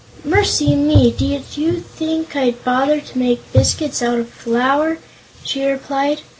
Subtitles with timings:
[0.25, 1.11] "Mercy me!
[1.11, 4.97] do you think I'd bother to make biscuits out of flour?"
[5.43, 6.21] she replied.